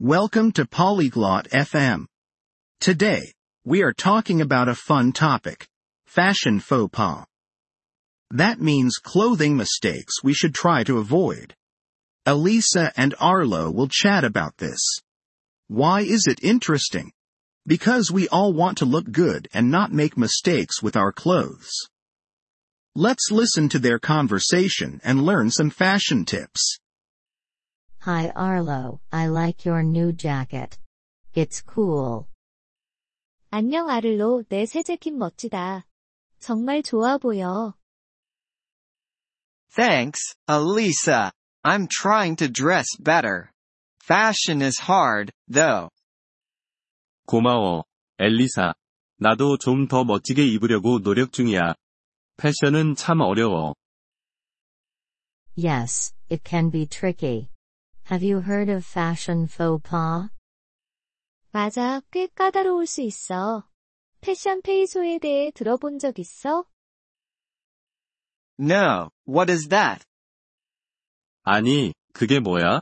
[0.00, 2.06] Welcome to Polyglot FM.
[2.78, 3.32] Today,
[3.64, 5.66] we are talking about a fun topic.
[6.06, 7.26] Fashion faux pas.
[8.30, 11.52] That means clothing mistakes we should try to avoid.
[12.24, 14.78] Elisa and Arlo will chat about this.
[15.66, 17.10] Why is it interesting?
[17.66, 21.72] Because we all want to look good and not make mistakes with our clothes.
[22.94, 26.78] Let's listen to their conversation and learn some fashion tips.
[28.05, 30.77] Hi Arlo, I like your new jacket.
[31.33, 32.27] It's cool.
[33.49, 35.85] 안녕 아를로, 내 새 재킷 멋지다.
[36.39, 37.75] 정말 좋아 보여.
[39.75, 41.31] Thanks, Elisa.
[41.63, 43.51] I'm trying to dress better.
[44.03, 45.89] Fashion is hard, though.
[47.25, 47.85] 고마워,
[48.19, 48.73] 엘리사.
[49.17, 51.75] 나도 좀 더 멋지게 입으려고 노력 중이야.
[52.35, 53.75] 패션은 참 어려워.
[55.55, 57.49] Yes, it can be tricky.
[58.09, 60.29] Have you heard of fashion faux pas?
[61.51, 63.67] 맞아, 꽤 까다로울 수 있어.
[64.21, 66.65] 패션 페이소에 대해 들어본 적 있어?
[68.59, 70.05] No, what is that?
[71.43, 72.81] 아니, 그게 뭐야?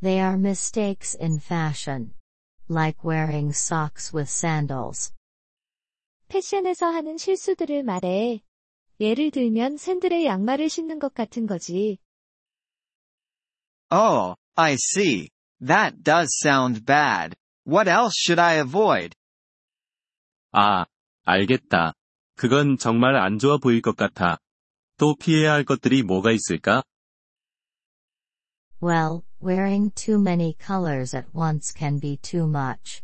[0.00, 2.14] They are mistakes in fashion.
[2.68, 5.14] Like wearing socks with sandals.
[6.28, 8.42] 패션에서 하는 실수들을 말해.
[8.98, 11.98] 예를 들면 샌들에 양말을 신는 것 같은 거지.
[13.90, 15.30] Oh, I see.
[15.60, 17.34] That does sound bad.
[17.64, 19.14] What else should I avoid?
[20.52, 20.86] 아,
[21.24, 21.94] 알겠다.
[22.36, 24.38] 그건 정말 안 좋아 보일 것 같아.
[24.98, 26.82] 또 피해야 할 것들이 뭐가 있을까?
[28.80, 33.02] Well, wearing too many colors at once can be too much.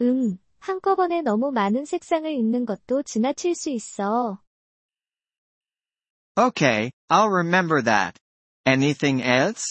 [0.00, 4.40] 음, 한꺼번에 너무 많은 색상을 입는 것도 지나칠 수 있어.
[6.38, 8.18] Okay, I'll remember that.
[8.66, 9.64] Anything else?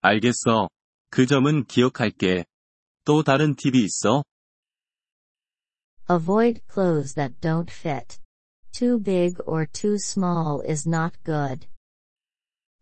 [0.00, 0.68] 알겠어.
[1.10, 2.44] 그 점은 기억할게.
[3.04, 4.24] 또 다른 팁이 있어?
[6.08, 8.18] Avoid clothes that don't fit.
[8.72, 11.68] Too big or too small is not good.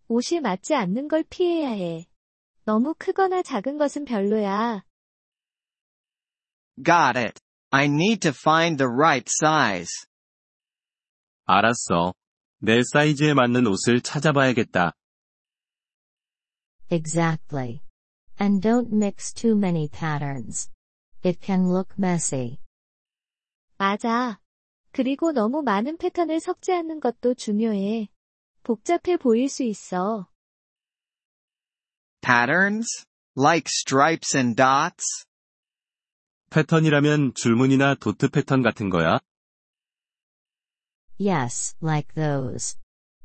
[0.08, 2.06] 옷이 맞지 않는 걸 피해야 해.
[2.64, 4.82] 너무 크거나 작은 것은 별로야.
[6.76, 7.41] Got it.
[7.70, 9.91] I need to find the right size.
[11.46, 12.14] 알았어.
[12.66, 14.94] 내 사이즈에 맞는 옷을 찾아봐야겠다.
[16.90, 17.81] Exactly.
[18.40, 20.72] And don't mix too many patterns.
[21.25, 22.59] It can look messy.
[23.78, 24.40] 맞아.
[24.94, 28.07] 그리고 너무 많은 패턴을 섞지 않는 것도 중요해.
[28.63, 30.30] 복잡해 보일 수 있어.
[32.22, 32.88] Patterns?
[33.38, 35.25] Like stripes and dots?
[36.50, 39.19] 패턴이라면 줄무늬나 도트 패턴 같은 거야?
[41.19, 42.76] Yes, like those.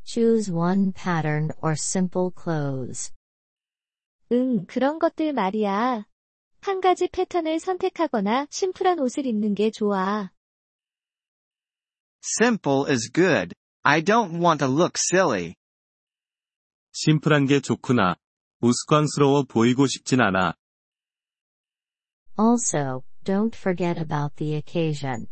[0.03, 3.11] Choose one pattern or simple clothes.
[4.31, 6.05] 응, 그런 것들 말이야.
[6.61, 10.31] 한 가지 패턴을 선택하거나 심플한 옷을 입는 게 좋아.
[12.39, 13.53] Simple is good.
[13.83, 15.55] I don't want to look silly.
[16.93, 18.15] 심플한 게 좋구나.
[18.61, 20.55] 우스꽝스러워 보이고 싶진 않아.
[22.37, 25.27] Also, don't forget about the occasion.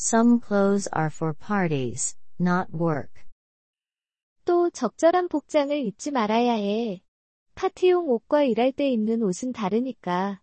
[0.00, 3.24] Some clothes are for parties, not work.
[4.44, 7.02] 또 적절한 복장을 입지 말아야 해.
[7.54, 10.40] 파티용 옷과 일할 때 입는 옷은 다르니까.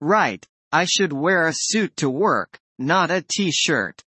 [0.00, 0.48] Right.
[0.70, 4.04] I should wear a suit to work, not a t-shirt.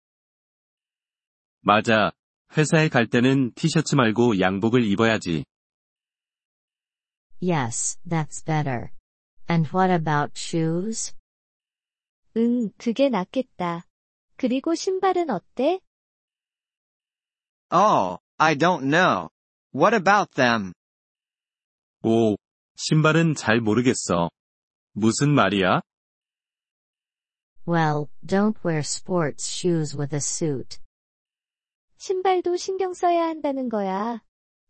[1.61, 2.13] 맞아.
[2.57, 5.45] 회사에 갈 때는 티셔츠 말고 양복을 입어야지.
[7.41, 8.93] Yes, that's better.
[9.49, 11.13] And what about shoes?
[12.38, 13.86] 응, 그게 낫겠다.
[14.38, 15.80] 그리고 신발은 어때?
[17.72, 19.30] Oh, I don't know.
[19.74, 20.74] What about them?
[22.04, 22.36] 오,
[22.76, 24.30] 신발은 잘 모르겠어.
[24.94, 25.82] 무슨 말이야?
[27.68, 30.80] Well, don't wear sports shoes with a suit.
[31.98, 34.24] 신발도 신경 써야 한다는 거야.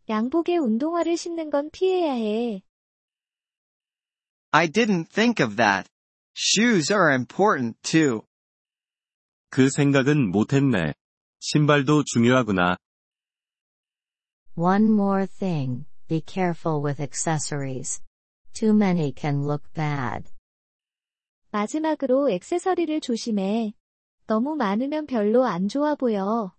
[0.09, 2.61] 양복에 운동화를 신는 건 피해야 해.
[4.51, 5.89] I didn't think of that.
[6.33, 8.21] Shoes are important too.
[9.49, 10.93] 그 생각은 못했네.
[11.39, 12.77] 신발도 중요하구나.
[14.55, 18.01] One more thing, be careful with accessories.
[18.53, 20.31] Too many can look bad.
[21.51, 23.73] 마지막으로 액세서리를 조심해.
[24.27, 26.53] 너무 많으면 별로 안 좋아 보여.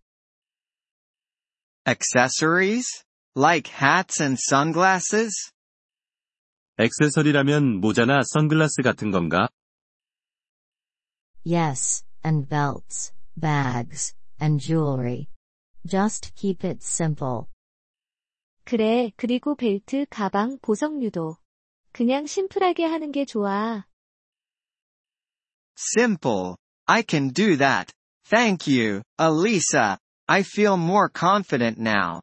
[1.86, 3.04] Accessories?
[3.34, 5.52] Like hats and sunglasses?
[6.78, 9.48] 액세서리라면 모자나 선글라스 같은 건가?
[11.43, 15.29] Yes, and belts, bags, and jewelry.
[15.85, 17.47] Just keep it simple.
[18.65, 21.37] 그래, 그리고 벨트, 가방, 보석류도.
[21.93, 23.85] 그냥 심플하게 하는 게 좋아.
[25.77, 26.55] Simple.
[26.85, 27.93] I can do that.
[28.25, 29.97] Thank you, Elisa.
[30.27, 32.19] I feel more confident now.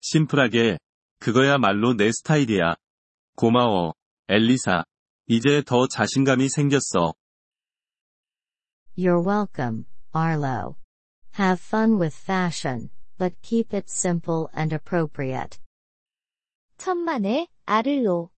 [0.00, 0.78] 심플하게,
[1.20, 2.74] 그거야말로 내 스타일이야.
[3.36, 3.94] 고마워,
[4.28, 4.84] 엘리사.
[5.28, 7.14] 이제 더 자신감이 생겼어.
[8.96, 10.76] You're welcome, Arlo.
[11.32, 15.58] Have fun with fashion, but keep it simple and appropriate.
[16.78, 18.30] 천만에, 아를로.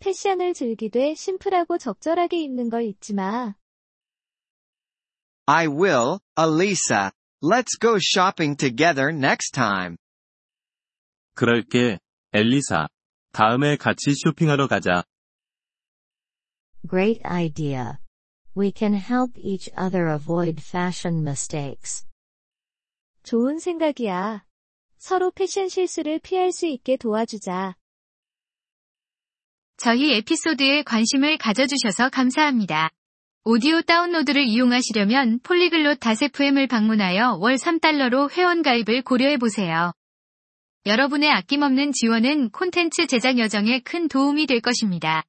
[0.00, 3.54] 패션을 즐기되 심플하고 적절하게 입는 걸 잊지 마.
[5.46, 7.12] I will, Elisa.
[7.42, 9.96] Let's go shopping together next time.
[11.34, 11.98] 그럴게,
[12.32, 12.88] 엘리사.
[13.32, 15.04] 다음에 같이 쇼핑하러 가자.
[16.88, 17.98] Great idea.
[18.57, 22.07] We can help each other avoid fashion mistakes.
[23.21, 24.45] 좋은 생각이야.
[24.97, 27.75] 서로 패션 실수를 피할 수 있게 도와주자.
[29.77, 32.89] 저희 에피소드에 관심을 가져주셔서 감사합니다.
[33.43, 39.93] 오디오 다운로드를 이용하시려면 폴리글롯 다세프엠을 방문하여 월 3달러로 회원가입을 고려해보세요.
[40.87, 45.25] 여러분의 아낌없는 지원은 콘텐츠 제작 여정에 큰 도움이 될 것입니다.